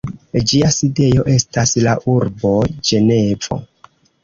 Ĝia 0.51 0.71
sidejo 0.75 1.25
estas 1.33 1.75
la 1.89 1.95
urbo 2.15 2.55
Ĝenevo. 2.91 3.63